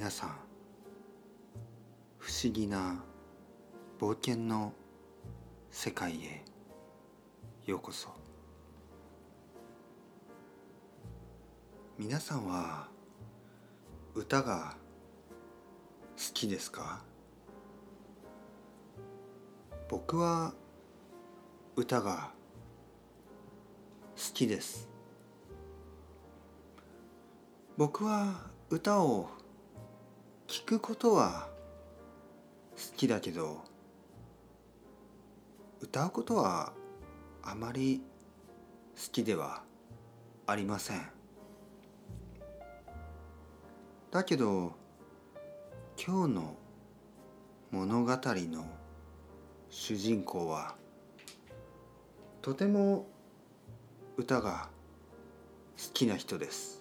[0.00, 0.30] 皆さん
[2.16, 3.04] 不思議な
[4.00, 4.72] 冒険の
[5.70, 6.42] 世界へ
[7.66, 8.08] ようこそ。
[11.98, 12.88] 皆さんは
[14.14, 14.74] 歌が
[16.16, 17.02] 好きですか？
[19.86, 20.54] 僕は
[21.76, 22.30] 歌が
[24.16, 24.88] 好きです。
[27.76, 29.28] 僕は歌を
[30.50, 31.46] 聴くことは
[32.72, 33.62] 好きだけど
[35.80, 36.72] 歌うことは
[37.40, 38.02] あまり
[38.96, 39.62] 好きでは
[40.48, 41.08] ありません。
[44.10, 44.72] だけど
[45.96, 46.56] 今日の
[47.70, 48.66] 物語の
[49.68, 50.74] 主人公は
[52.42, 53.06] とても
[54.16, 54.68] 歌が
[55.78, 56.79] 好きな人です。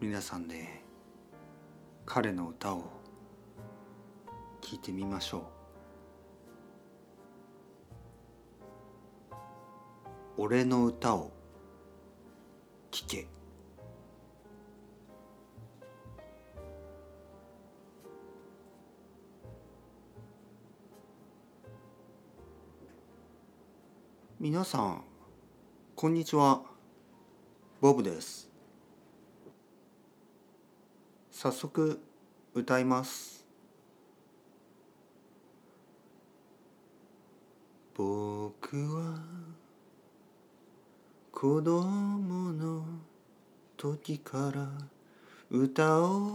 [0.00, 0.80] 皆さんで
[2.06, 2.84] 彼の歌を
[4.60, 5.42] 聞いてみましょう。
[10.36, 11.32] 俺の歌を
[12.92, 13.26] 聞け。
[24.38, 25.02] 皆さん
[25.96, 26.62] こんにちは。
[27.80, 28.47] ボブです。
[31.40, 32.00] 早速
[32.52, 33.46] 歌います。
[37.94, 39.20] 僕は
[41.30, 42.84] 子供の
[43.76, 44.68] 時から
[45.48, 46.32] 歌を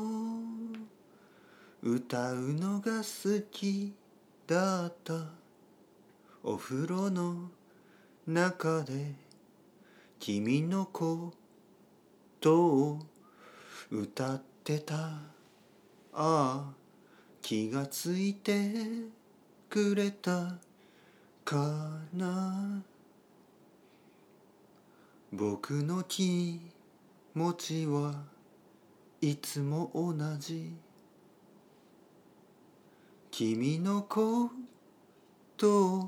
[1.81, 3.93] 歌うのが好き
[4.47, 5.15] だった。
[6.45, 7.49] お風呂の
[8.25, 9.15] 中で
[10.17, 11.33] 君のこ
[12.39, 12.99] とを
[13.91, 14.95] 歌ってた。
[14.95, 15.22] あ
[16.14, 16.73] あ
[17.41, 18.72] 気がついて
[19.69, 20.56] くれた。
[21.44, 22.81] かな。
[25.31, 26.62] 僕の気
[27.34, 28.23] 持ちは
[29.19, 30.72] いつも同じ。
[33.31, 34.52] 君のこ
[35.57, 36.00] とを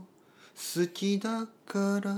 [0.56, 2.14] 好きだから。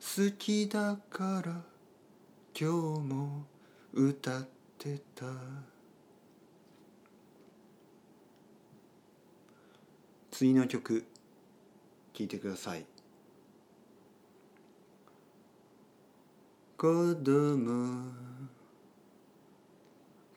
[0.00, 1.52] 好きだから。
[2.58, 2.64] 今日
[3.00, 3.53] も。
[3.96, 5.24] 歌ってた。
[10.32, 11.04] 次の曲
[12.12, 12.84] 聴いてください。
[16.76, 18.02] 子供。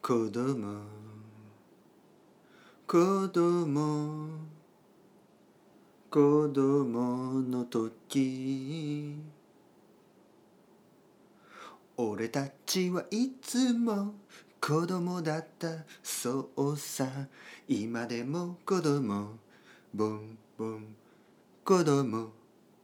[0.03, 0.81] 子供。
[2.85, 4.29] 子供。
[6.11, 9.36] 子供の時。
[11.99, 14.13] 俺たちはいつも
[14.61, 15.67] 子供だった。
[16.03, 17.07] そうさ。
[17.67, 19.31] 今でも子供。
[19.95, 20.95] ボンボン。
[21.65, 22.29] 子供。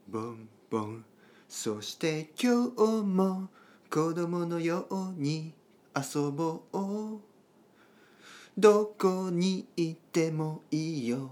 [0.07, 1.06] ボンボン。
[1.47, 3.50] そして今日も
[3.91, 5.53] 子供のように。
[5.96, 7.19] 遊ぼう。
[8.57, 11.29] どこにいてもいいよ。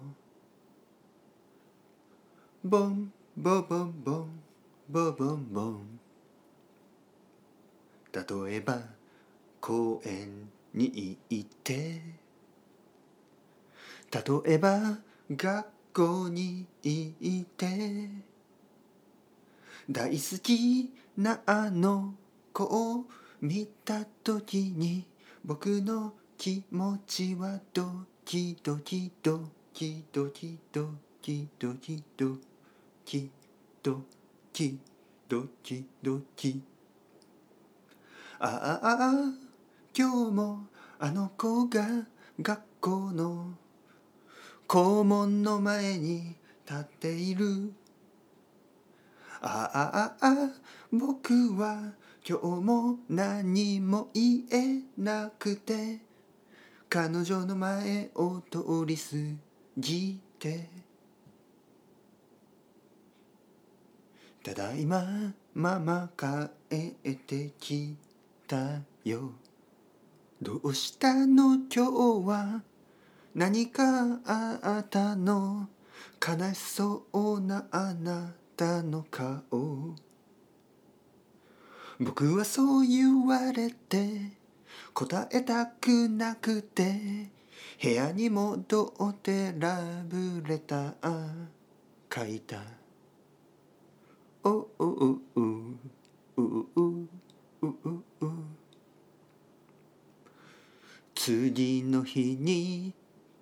[2.64, 4.04] ボンボボン。
[4.04, 4.42] ボン
[4.88, 6.01] ボボンボン。
[8.14, 8.82] 例えば
[9.60, 12.02] 公園に行って。
[14.12, 14.98] 例えば
[15.30, 18.10] 学校に行って。
[19.90, 22.14] 大好きなあの
[22.54, 23.06] 子を
[23.42, 25.06] 見た時に
[25.44, 29.42] 僕の気持ちはドキドキド
[29.74, 30.90] キドキド
[31.22, 32.38] キドキド
[33.06, 33.32] キ
[33.84, 34.02] ド
[34.54, 34.80] キ
[35.28, 36.71] ドキドキ。
[38.44, 39.12] ああ
[39.96, 40.66] 今日も
[40.98, 42.08] あの子が
[42.42, 43.54] 学校の
[44.66, 46.36] 校門の前に
[46.68, 47.72] 立っている。
[49.42, 50.50] ああああ
[50.92, 51.94] 僕は
[52.28, 56.00] 今日も何も言えなくて。
[56.90, 59.04] 彼女の前を通り過
[59.78, 60.68] ぎて。
[64.44, 65.06] ただいま
[65.54, 66.26] ママ帰
[67.08, 67.96] ってき
[68.52, 69.32] たよ。
[70.42, 71.56] どうしたの？
[71.74, 72.62] 今日は。
[73.34, 75.70] 何かあったの？
[76.20, 79.96] 悲しそうなあなたの顔。
[81.98, 84.34] 僕はそう言われて
[84.94, 87.30] 答えたくなくて
[87.82, 91.46] 部屋に戻ってラブレター
[92.14, 92.58] 書いた。
[94.44, 94.86] おおお
[95.36, 95.42] お
[96.36, 96.42] お
[96.76, 97.06] お
[101.14, 102.92] 次の日に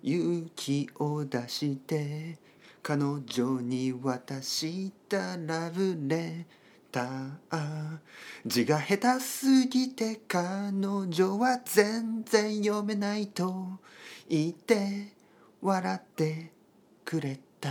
[0.02, 2.38] 勇気を出して
[2.82, 6.44] 彼女に渡したラブレ
[6.92, 7.98] ター。
[8.44, 13.80] 字が下手すぎて彼女は全然読めないと
[14.28, 15.14] 言って
[15.62, 16.52] 笑って
[17.06, 17.70] くれた。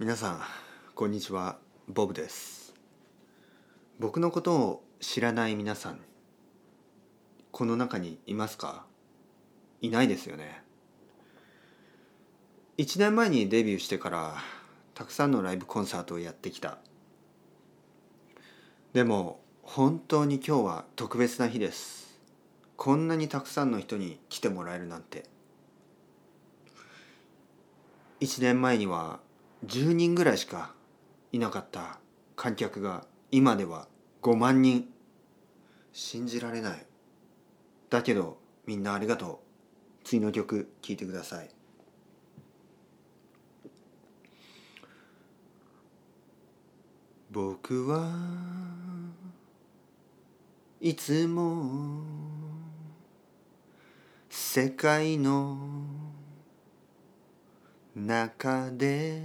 [0.00, 0.40] 皆さん
[0.96, 1.56] こんにちは。
[1.86, 2.74] ボブです。
[4.00, 6.00] 僕のことを知らない皆さん
[7.52, 8.86] この中にいますか？
[9.80, 10.64] いないですよね。
[12.76, 14.34] 1年前にデビューしてから
[14.94, 16.78] たくさんのライブコンサートをやってきた。
[18.94, 22.18] でも本当に今日は特別な日です。
[22.76, 25.22] こんなにたくさんの人に来てもらえるなんて。
[28.20, 29.20] 1年前には
[29.66, 30.74] 10人ぐらいしか
[31.32, 31.98] いなかった
[32.36, 33.88] 観客が今では
[34.22, 34.88] 5万人
[35.92, 36.86] 信じられない。
[37.90, 39.38] だけどみんなありがとう。
[40.04, 41.50] 次の曲聴いてください。
[47.30, 48.12] 僕は
[50.80, 52.02] いつも
[54.28, 55.58] 世界の
[57.94, 59.22] 中で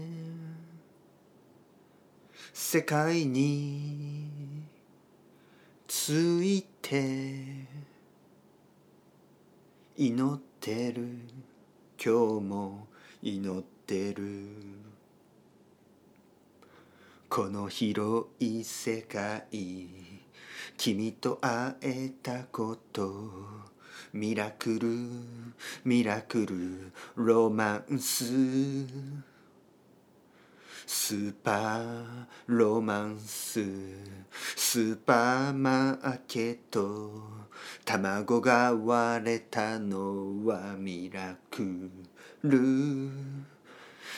[2.54, 4.27] 世界に
[5.88, 6.13] つ
[6.44, 7.66] いて
[9.98, 11.07] 祈ってる。
[11.98, 12.88] 今日も
[13.24, 14.45] 祈ってる。
[17.27, 19.45] この広い世界
[20.77, 23.79] 君と会えたこと。
[24.13, 24.90] ミラクル
[25.84, 28.25] ミラクルロマンス。
[30.86, 33.63] スーパーロマンス。
[34.56, 37.12] スーパーマーケット。
[37.86, 41.92] 卵が割れたのはミラク
[42.44, 43.10] ル。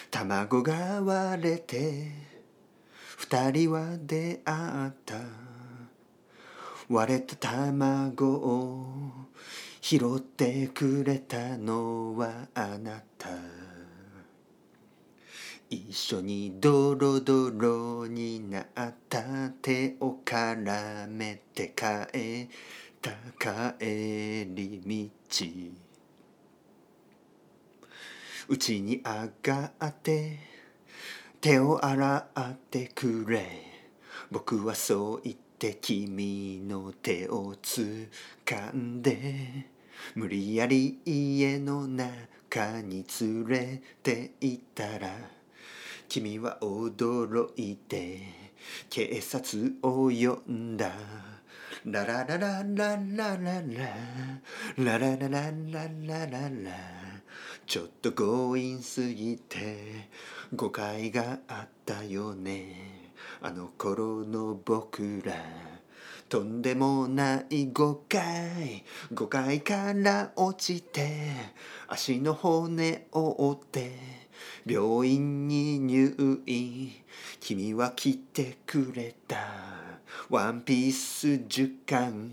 [0.10, 2.12] 卵が割れて
[3.18, 5.16] 二人は出会った。
[6.88, 9.12] 割れた卵を
[9.82, 13.30] 拾ってくれたのはあなた。
[15.72, 18.66] 一緒にドロドロになっ
[19.10, 21.86] た手を絡めて帰
[22.44, 22.48] っ
[23.02, 25.46] た帰り道。
[28.50, 30.40] うちに上がって
[31.40, 33.46] 手を洗ってくれ。
[34.30, 38.10] 僕はそう言って君の手をつ
[38.46, 39.71] かんで。
[40.16, 45.10] 無理やり家の中に連れて行ったら
[46.08, 48.20] 君は驚いて
[48.90, 50.92] 警察を呼んだ。
[51.84, 53.62] ラララララララララ
[54.78, 55.50] ララララ
[56.06, 56.72] ラララ
[57.66, 60.10] ちょっと強引すぎて
[60.54, 63.10] 誤解があったよね。
[63.42, 65.71] あの頃の僕ら。
[66.32, 68.86] とんでもない誤解。
[69.14, 71.34] 誤解から落ちて
[71.90, 73.92] 足の骨を折って
[74.66, 76.94] 病院に入院。
[77.42, 79.36] 君は来てくれた。
[80.30, 82.32] ワンピース10巻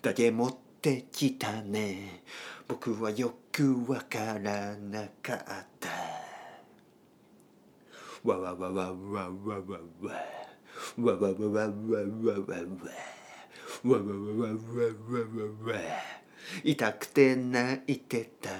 [0.00, 2.22] だけ持ってきたね。
[2.68, 5.88] 僕はよくわからなかった。
[8.22, 10.36] わわわわわわわわ。
[10.96, 13.15] わわわわわわわわ。
[13.86, 14.56] わわわわわわ
[15.64, 15.80] わわわ。
[16.64, 18.50] 痛くて泣いてた。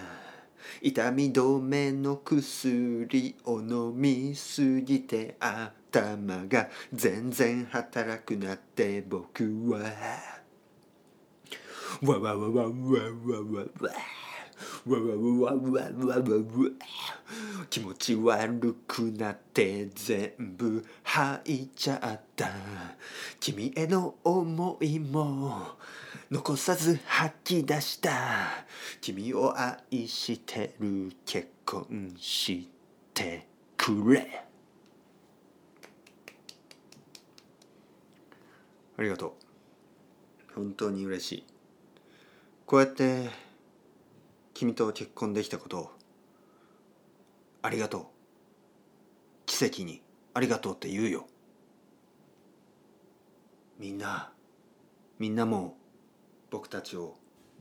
[0.82, 9.80] 痛み止めの薬を飲みすぎて頭が全然働くなって僕は。
[12.02, 12.80] わわわわわわわ
[13.42, 13.90] わわ。
[14.86, 16.22] わわわわわわわ
[17.68, 22.50] 気持ち悪くなって全部吐いちゃった
[23.40, 25.76] 君への思いも
[26.30, 28.10] 残さず吐き出した
[29.00, 32.68] 君を愛してる結婚し
[33.12, 33.44] て
[33.76, 34.44] くれ
[38.98, 39.36] ありがと
[40.50, 41.44] う本当に嬉しい
[42.64, 43.45] こうやって
[44.58, 45.90] 君と結婚できたことを
[47.60, 48.06] ありがとう。
[49.44, 50.00] 奇跡に
[50.32, 51.26] ありがとうって言うよ。
[53.78, 54.32] みんな
[55.18, 55.76] みんなも
[56.48, 57.18] 僕たちを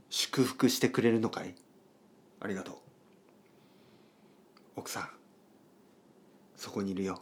[0.09, 1.53] 祝福してくれるのかい？
[2.39, 2.75] ありがとう。
[4.77, 5.09] 奥さん
[6.55, 7.21] そこにいるよ。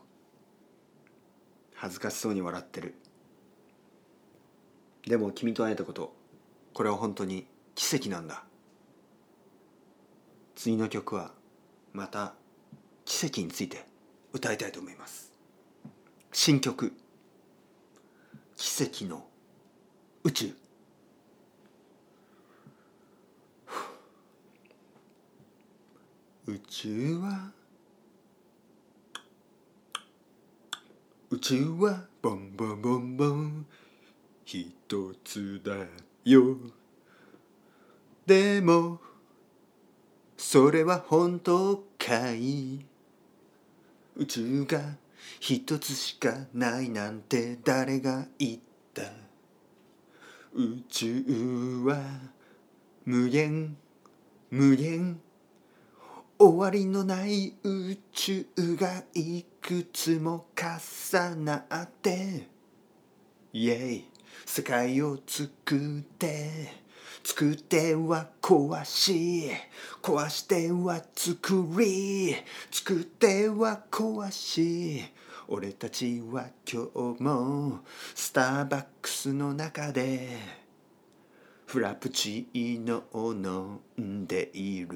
[1.73, 2.93] 恥ずかしそうに笑ってる。
[5.07, 6.13] でも君と会えたこと
[6.75, 8.43] これは本当に奇跡なんだ。
[10.55, 11.31] 次の曲は
[11.93, 12.33] また
[13.05, 13.85] 奇跡について
[14.31, 15.31] 歌いたいと思います。
[16.31, 16.93] 新曲
[18.57, 19.27] 「奇跡の
[20.23, 20.55] 宇宙」
[26.45, 27.51] 宇宙は。
[31.29, 33.65] 宇宙はボンボンボンボン。
[34.45, 35.87] 一つだ
[36.25, 36.57] よ。
[38.25, 38.99] でも
[40.45, 42.85] それは本当かい？
[44.17, 44.97] 宇宙が
[45.39, 48.59] 一つしかないなんて誰が言っ
[48.93, 49.03] た？
[50.53, 51.23] 宇宙
[51.85, 51.97] は
[53.05, 53.77] 無限
[54.51, 55.21] 無限
[56.37, 62.49] 終わりのない宇宙がいくつも重なって
[63.53, 64.05] イエイ
[64.45, 66.82] 世界を作って。
[67.23, 69.49] 作っては壊し
[70.01, 72.35] 壊しては作り
[72.71, 75.03] 作っては壊し
[75.47, 77.79] 俺たちは今日も
[78.13, 80.63] スターバックスの中で
[81.73, 84.89] フラプチーノを飲んでいる。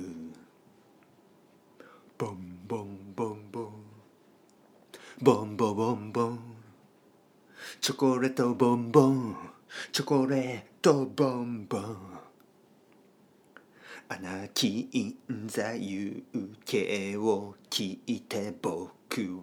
[2.20, 3.72] ボンボンボンボン。
[5.20, 6.40] ボンボボンボン。
[7.82, 9.57] チョコレートボンボン。
[9.92, 11.98] チョコレートボンボン
[14.10, 16.24] アナキン座遊
[16.64, 18.88] 形を聞いて僕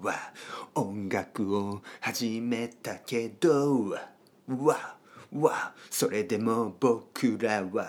[0.02, 0.32] は
[0.74, 3.90] 音楽を始めたけど
[4.48, 4.96] わ
[5.32, 7.86] わそれでも僕らは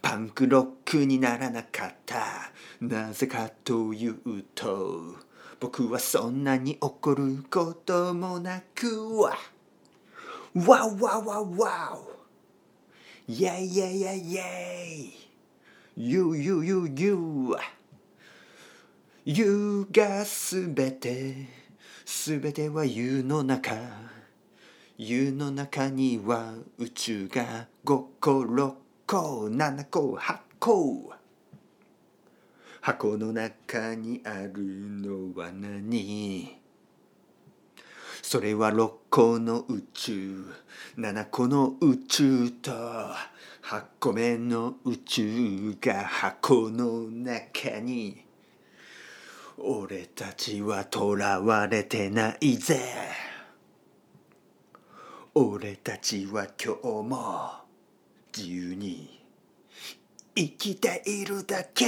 [0.00, 5.16] パンクロックにならなかったなぜかというと
[5.58, 9.36] 僕はそんなに怒ることもなくわ
[10.54, 11.98] わわわわ
[13.28, 15.20] イェイイェイイェイイェイ
[15.96, 17.56] You you you you.
[19.24, 21.46] You がすべて
[22.04, 23.76] すべては You の中
[24.98, 28.74] You の中には宇宙が5個6
[29.06, 31.12] 個7個8個
[32.80, 36.59] 箱の中にあるのは何
[38.30, 40.44] それは6個の宇宙。
[40.96, 48.24] 7個の宇宙と8個目の宇宙が箱の中に。
[49.58, 51.00] 俺たちは囚
[51.44, 52.78] われてないぜ。
[55.34, 57.50] 俺たちは今日も
[58.32, 59.24] 自由に
[60.36, 61.86] 生きているだけ。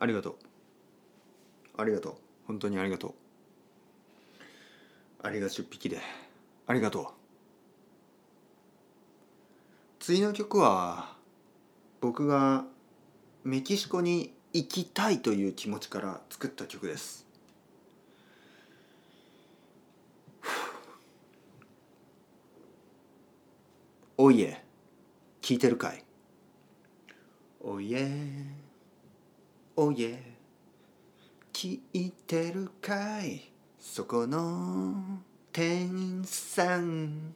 [0.00, 0.47] ありがとう。
[1.78, 2.14] ありがとう。
[2.48, 3.14] 本当にありがとう。
[5.22, 6.00] ありが10匹で
[6.66, 7.06] ありがとう。
[10.00, 11.14] 次の曲は
[12.00, 12.64] 僕が
[13.44, 17.24] メキシコに行きたいという気持ちから作った曲です。
[24.18, 24.64] おいえ
[25.42, 26.02] 聞いてるかい？
[27.60, 28.44] おいえ
[29.76, 30.37] おいえ。
[31.60, 33.50] 聞いてるかい？
[33.80, 34.94] そこの
[35.52, 37.34] 店員さん。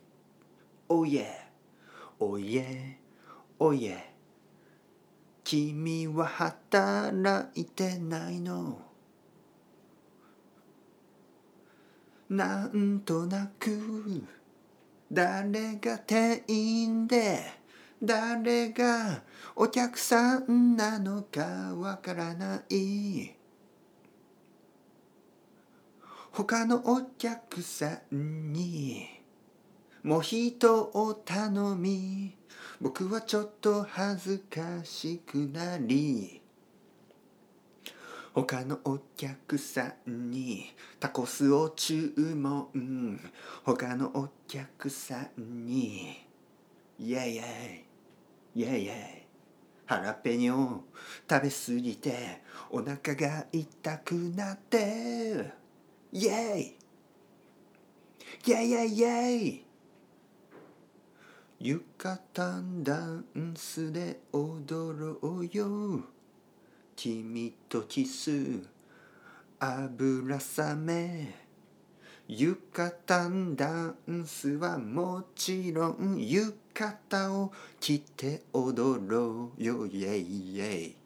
[0.88, 1.48] おいえ
[2.20, 2.98] おいえ
[3.58, 4.14] おいえ
[5.42, 8.78] 君は働いてないの。
[12.30, 14.22] なんとなく。
[15.10, 17.40] 誰が店員で？
[18.00, 19.24] 誰が
[19.56, 23.41] お客さんなのかわからない。
[26.34, 29.06] 他のお客さんに。
[30.02, 32.34] モヒートを頼み
[32.80, 36.40] 僕はちょっと恥ずかしくなり。
[38.32, 43.20] 他のお客さんにタコスを注文。
[43.62, 46.26] 他のお客さんに
[46.98, 47.42] イェイイェ
[48.54, 49.22] イイェイイェイ
[49.84, 50.80] ハラペニョ
[51.28, 55.61] 食べ過ぎてお腹が痛くなって。
[56.14, 56.76] イェイ
[58.44, 59.64] イェイイェイイェイ
[61.58, 66.02] 浴衣ダンスで踊ろうよ
[66.94, 68.30] 君とキス
[69.58, 71.34] 油冷め
[72.28, 72.60] 浴
[73.06, 76.54] 衣ダンスはもちろん浴
[77.10, 80.96] 衣を着て踊ろうよイェイイェイ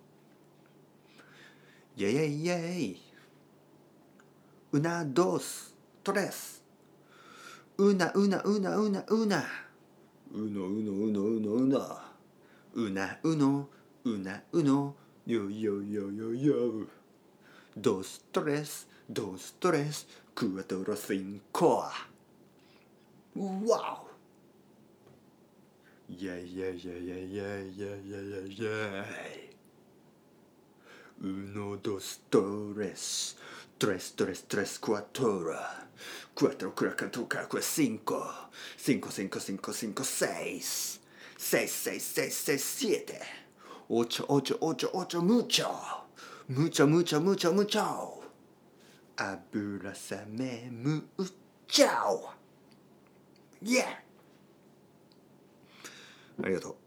[1.97, 3.06] イェイイェイイェイ
[4.77, 6.63] ウナドストレス
[7.79, 9.43] うなうなうなうなうな
[10.35, 11.99] うのうのうのうのうの
[12.75, 13.69] うなうの
[14.05, 16.87] うなうのよよよよよ
[17.79, 18.03] ド
[33.79, 35.55] Tres, tres, tres, cuatro.
[36.35, 38.51] Cuatro, cuatro, cuatro, cinco.
[38.77, 41.01] Cinco, cinco, cinco, cinco, seis.
[41.37, 43.21] Seis, seis, seis, seis, siete.
[43.89, 45.69] Ocho, ocho, ocho, ocho, mucho.
[46.49, 48.23] Mucho, mucho, mucho, mucho.
[49.17, 52.33] Abura same mucho.
[53.63, 54.03] Yeah!
[56.43, 56.86] ありがとう。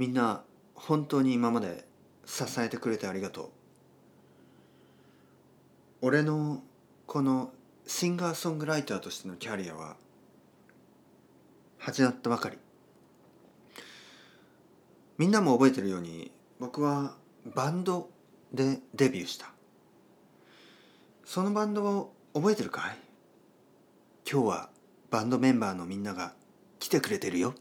[0.00, 0.42] みんな
[0.74, 1.84] 本当に今まで
[2.24, 3.50] 支えてくれてありがとう。
[6.00, 6.62] 俺の
[7.06, 7.52] この
[7.86, 9.98] シンガーソングライターとしてのキャリアは
[11.76, 12.56] 始まったばかり。
[15.18, 17.14] みんなも覚えてるように僕は
[17.54, 18.08] バンド
[18.54, 19.52] でデビューした。
[21.26, 22.96] そのバンドを覚えてるかい？
[24.26, 24.70] 今日は
[25.10, 26.32] バンドメンバーのみんなが
[26.78, 27.52] 来てくれてるよ。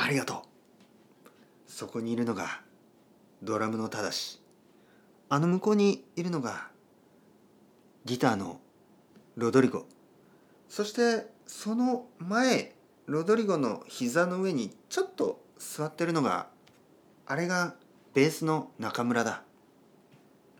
[0.00, 0.38] ありがとう。
[1.66, 2.60] そこにいるのが
[3.42, 4.40] ドラムのただし。
[5.28, 6.68] あの向こうにいるのが
[8.04, 8.60] ギターの
[9.36, 9.86] ロドリゴ。
[10.68, 12.74] そしてその前
[13.06, 16.46] ロドリゴの膝の上にちょっと座ってるのが
[17.26, 17.74] あれが
[18.14, 19.42] ベースの中村だ。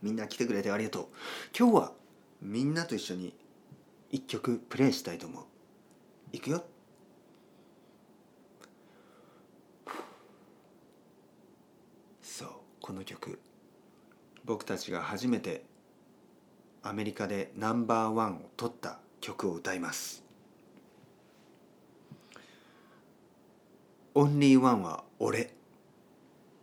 [0.03, 1.07] みんな来てくれてありがとう。
[1.59, 1.93] 今日は
[2.43, 3.35] みんなと一緒に
[4.11, 5.45] 一曲プレイしたいと思う。
[6.33, 6.65] いくよ。
[12.89, 13.39] この曲。
[14.47, 15.63] 僕たちが初めて
[16.83, 20.25] アメリカでナンバーワンを取った曲を歌います
[24.15, 25.53] 「オンリーワンは俺」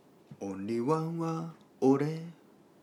[0.42, 2.22] 「オンリーワンは俺」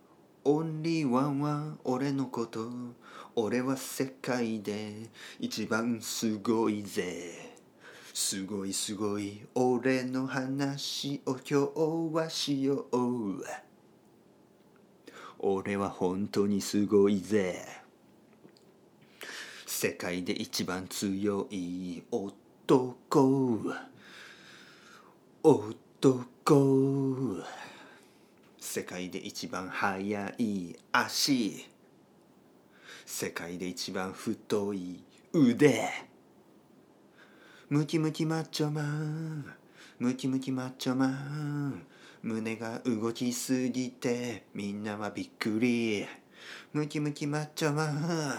[0.45, 2.69] 「オンリーワンは俺のこと」
[3.35, 5.09] 「俺は世界で
[5.41, 7.33] 一番すごいぜ」
[8.15, 13.43] すごいすごい俺の話を今日はしよう
[15.39, 17.65] 俺は本当にすごいぜ。
[19.65, 22.95] 世界で一番強い男。
[25.41, 27.43] 男。
[28.59, 31.67] 世界で一番速い足。
[33.07, 36.12] 世界で一番太い腕。
[37.73, 39.45] ムキムキマッチョマン。
[39.97, 41.81] ムキムキマッチョマン。
[42.21, 46.05] 胸が動きすぎてみんなはびっくり。
[46.71, 48.37] ムキムキマッチョマン。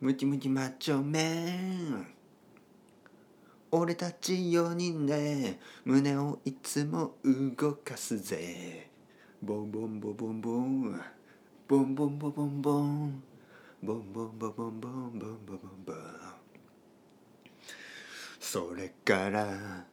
[0.00, 1.50] ムキムキマッチョメ
[1.90, 2.06] ン。
[3.72, 8.88] 俺たち4人で胸をいつも動かすぜ。
[9.42, 11.00] ボンボンボボンボン。
[11.68, 13.22] ボンボンボボンボン。
[13.82, 16.41] ボンボンボボンボンボンボンボンボン。
[18.52, 19.86] それから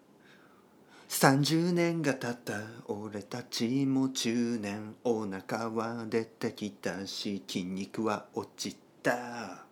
[1.08, 2.60] 30年が経った。
[2.91, 9.63] 俺たちも中年お腹は出てきたし筋肉は落ちた。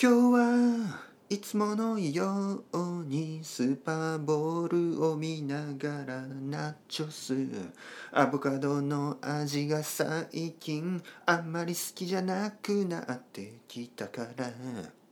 [0.00, 0.98] 今日は
[1.30, 7.34] いつものようにスーパーボールを見ながらナチョス
[8.12, 15.03] アボカドの味が最近あんまり好きじゃなくなってきたから。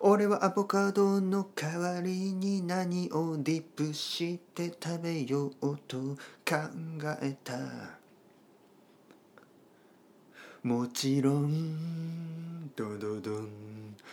[0.00, 6.56] 俺はアボカドの代わりに何をディップして食べようと考
[7.20, 7.98] えた。
[10.62, 13.48] もちろんドドドン。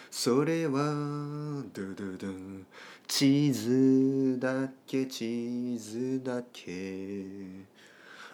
[0.10, 2.66] それはドドドン。
[3.08, 7.26] チーズだけチーズだけ。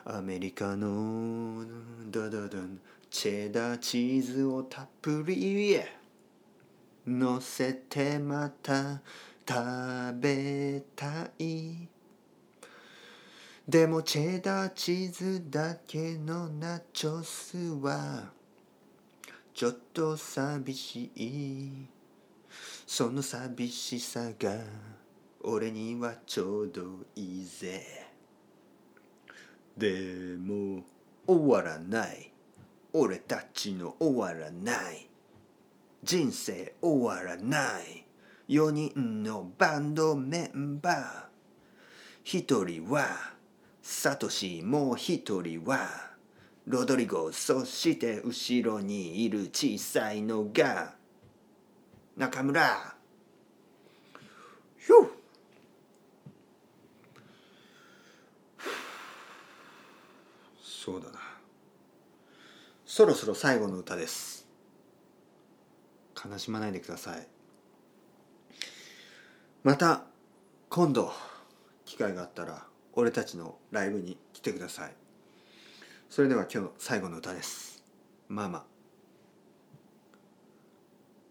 [0.05, 1.65] アメリカの
[2.09, 2.79] ドドドン。
[3.09, 5.81] チェダーチーズをたっぷり。
[7.07, 9.01] 乗せてまた
[9.47, 11.87] 食べたい。
[13.67, 18.31] でもチェダーチーズだけのナチョスは
[19.53, 21.87] ちょっと寂しい。
[22.85, 24.59] その寂しさが
[25.41, 26.81] 俺にはちょうど
[27.15, 28.07] いいぜ。
[29.77, 30.83] でも
[31.25, 32.31] 終わらない。
[32.93, 35.11] 俺たちの終わらない。
[36.03, 38.05] 人生終わらない
[38.49, 41.23] 4人のバンドメンバー。
[42.23, 43.33] 一人は
[43.83, 46.11] サトシもう一人は
[46.65, 50.95] ロドリゴそして後ろにいる小さいのが。
[52.17, 52.95] 中村。
[54.77, 54.95] ひゅ
[60.61, 61.19] そうだな。
[62.85, 64.40] そろそろ最後の歌です。
[66.23, 67.27] 悲しまないでください。
[69.63, 70.03] また
[70.69, 71.12] 今度
[71.86, 74.93] 機会があったら俺たちのライブに来てください。
[76.10, 77.84] それでは今日の最後の歌です。
[78.27, 78.65] ママ。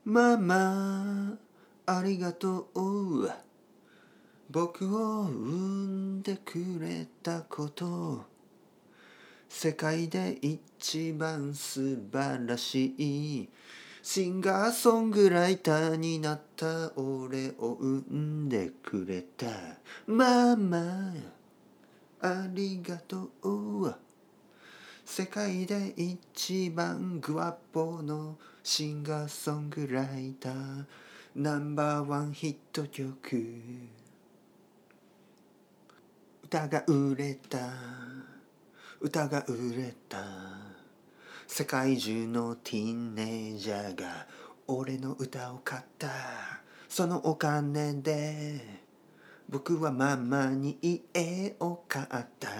[0.04, 1.38] ママ
[1.86, 3.30] ありがとう。
[4.48, 8.24] 僕を産んでくれたこと。
[9.48, 13.48] 世界で一番素晴らしい。
[14.02, 19.46] シンガーソングライターになった俺を産んでくれた。
[20.06, 21.12] ママ
[22.22, 23.94] ありがとう。
[25.04, 30.84] 世界で一番グワッポのシンガーソングライター
[31.34, 33.60] ナンバーワンヒット曲。
[36.44, 37.58] 歌が売れた。
[39.00, 40.69] 歌が売れた。
[41.52, 44.28] 世界中のティーンネイジャーが
[44.68, 46.08] 俺の歌を買った。
[46.88, 48.78] そのお金で
[49.48, 52.06] 僕はママに家を買っ
[52.38, 52.50] た。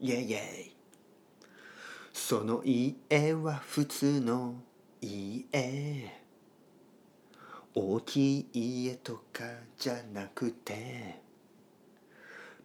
[0.00, 0.76] イェイイェイ。
[2.12, 2.96] その家
[3.34, 4.56] は普通の
[5.00, 6.12] 家。
[7.72, 9.44] 大きい家とか
[9.78, 11.22] じゃなくて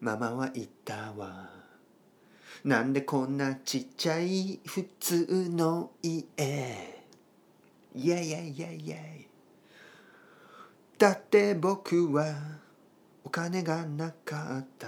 [0.02, 1.69] ママは言ったわ。
[2.64, 6.24] なんでこんなちっちゃい普通の家？
[7.96, 9.28] イェイイェイイェイイェイ。
[10.98, 12.36] だって僕は
[13.24, 14.88] お金がなかった。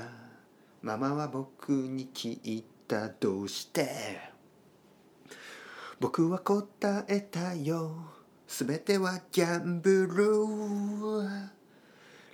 [0.81, 3.07] ママは僕に聞いた。
[3.07, 4.19] どうして？
[5.99, 7.95] 僕は答えたよ。
[8.47, 10.07] すべてはギャンブ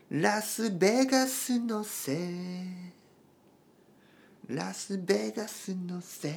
[0.10, 0.20] ル。
[0.20, 2.97] ラスベガスのせい。
[4.48, 6.32] ラスベガスのせい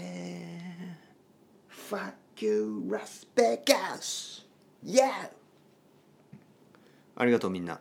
[1.91, 4.45] Fuck you ラスベガス
[4.85, 5.31] Yeah.
[7.15, 7.81] ありがとうみんな。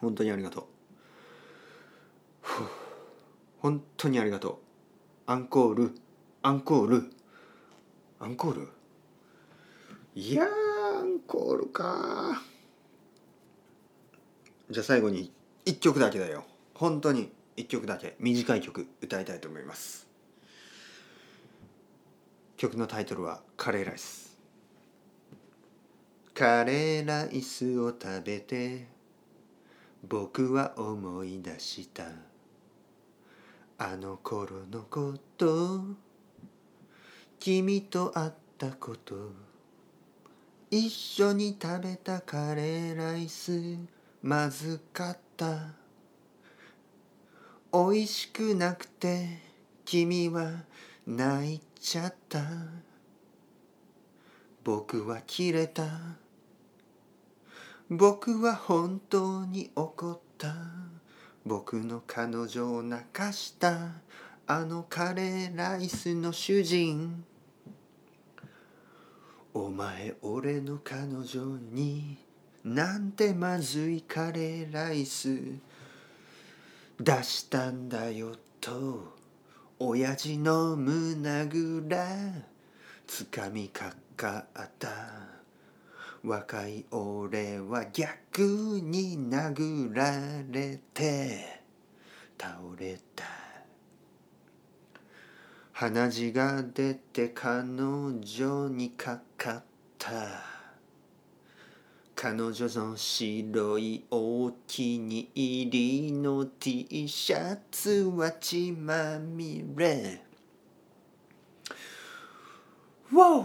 [0.00, 0.64] 本当にありがとう。
[3.60, 4.56] 本当にありがとう。
[5.30, 5.94] アンコール。
[6.42, 7.10] アンコール。
[8.18, 8.68] アンコール？
[10.14, 12.42] いやアンコールか
[14.70, 15.30] じゃあ最後に
[15.66, 16.44] 1曲だけだよ。
[16.74, 17.30] 本当に。
[17.58, 20.06] 1曲だけ短い曲歌いたいと思います。
[22.56, 24.38] 曲のタイトルは「カレーライス」
[26.34, 28.86] カレーライスを食べて
[30.08, 32.04] 僕は思い出した。
[33.80, 35.82] あの頃のこと
[37.38, 39.32] 君と会ったこと
[40.70, 43.76] 一緒に食べたカレーライス
[44.22, 45.87] まずかった。
[47.70, 49.28] 美味しくなくて
[49.84, 50.64] 君は
[51.06, 52.40] 泣いちゃった。
[54.64, 55.84] 僕は切れた。
[57.90, 60.54] 僕は本当に怒った。
[61.44, 63.92] 僕の彼女を泣かした。
[64.46, 67.22] あのカレーライスの主人。
[69.52, 72.16] お前俺の彼女に
[72.64, 75.58] なんてまずいカレーライス。
[77.00, 79.14] 出したんだよと
[79.78, 82.04] 親父の胸ぐら
[83.06, 84.88] つかみかかった。
[86.24, 90.10] 若い俺は逆に殴ら
[90.50, 91.62] れて
[92.36, 93.24] 倒れた。
[95.72, 99.64] 鼻血が出て彼女にかかっ
[99.96, 100.57] た。
[102.20, 110.20] 彼女の白いお気に入りの T シャツは血まみれ。
[113.12, 113.44] Wow!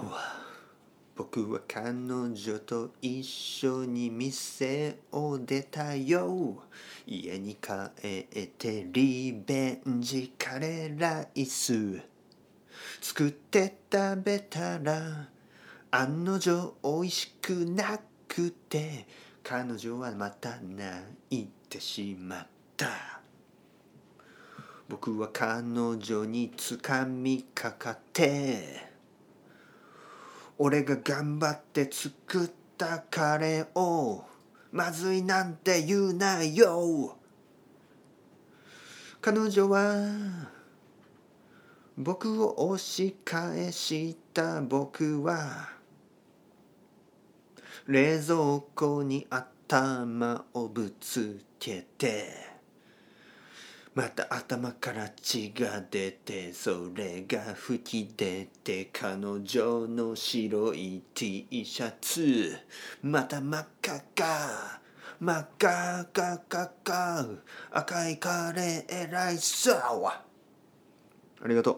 [1.15, 2.33] 僕は彼女
[2.65, 6.63] と一緒に店を出たよ。
[7.05, 12.01] 家に帰ってリベンジカレーライス
[12.99, 15.29] 作って食べたら
[15.91, 18.12] 案の定美味しくなく
[18.51, 19.05] て
[19.43, 22.87] 彼女はまた泣いてしまった。
[24.89, 28.91] 僕は彼女につかみかかって
[30.57, 34.23] 俺が頑張って作ったカレーを
[34.71, 37.17] まずいなんて言うなよ。
[39.21, 40.49] 彼女は
[41.97, 44.61] 僕を押し返した。
[44.61, 45.69] 僕は
[47.85, 52.29] 冷蔵庫に頭をぶつけて
[53.93, 62.57] また頭から血が出てそれが吹き出て彼女の白い T シャツ
[63.01, 64.81] また真っ赤か
[65.19, 67.25] 真っ赤かかか
[67.71, 70.21] 赤いカレーライスあ
[71.45, 71.77] りがとう。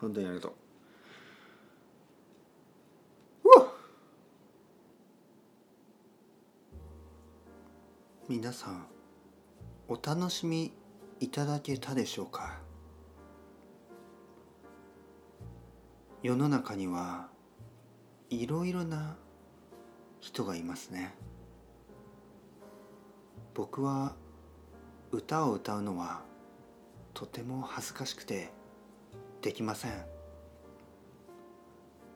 [0.00, 0.61] 本当にありがとう。
[8.34, 8.86] 皆さん
[9.88, 10.72] お楽しみ
[11.20, 12.60] いただけたでしょうか？
[16.22, 17.28] 世の中には
[18.30, 19.18] いろいろな
[20.20, 21.14] 人がいますね。
[23.52, 24.14] 僕は
[25.10, 26.22] 歌を歌うのは
[27.12, 28.50] とても恥ずかしくて
[29.42, 29.92] できません。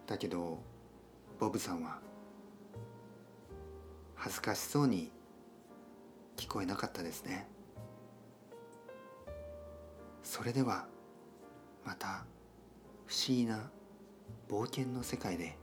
[0.07, 0.61] だけど
[1.39, 1.99] ボブさんは
[4.15, 5.13] 恥ずかしそうに
[6.37, 7.47] 聞こえなかったですね。
[10.23, 10.87] それでは
[11.85, 12.25] また
[13.07, 13.71] 不思議な
[14.49, 15.57] 冒険の世界で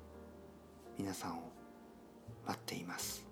[0.97, 1.51] 皆さんを
[2.45, 3.27] 待っています。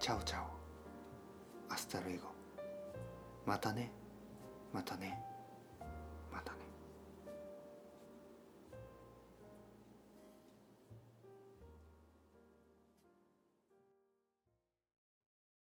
[0.00, 2.28] Chao chao。Hasta luego。
[3.44, 3.90] またね。
[4.72, 5.27] またね。